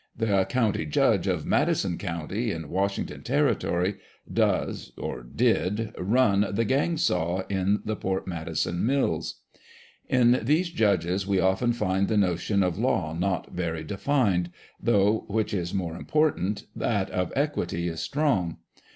The 0.17 0.45
county 0.45 0.87
judge 0.87 1.27
of 1.27 1.45
Madison 1.45 1.99
county, 1.99 2.49
in 2.51 2.69
Washington 2.69 3.21
territory, 3.21 3.97
does 4.33 4.93
(or 4.97 5.21
did)" 5.21 5.93
run" 5.99 6.47
the" 6.51 6.65
gang 6.65 6.97
saw" 6.97 7.43
in 7.49 7.81
the 7.85 7.95
Port 7.95 8.25
Madison 8.25 8.83
mills. 8.83 9.41
In 10.09 10.39
these 10.41 10.71
judges 10.71 11.27
we 11.27 11.39
often 11.39 11.71
find 11.71 12.07
the 12.07 12.17
notion 12.17 12.63
of 12.63 12.79
law 12.79 13.13
not 13.13 13.51
very 13.51 13.83
defined, 13.83 14.49
though 14.81 15.25
(which 15.27 15.53
is 15.53 15.71
more 15.71 15.95
important) 15.95 16.65
that 16.75 17.11
of 17.11 17.31
equity 17.35 17.87
is 17.87 17.99
strong. 17.99 18.57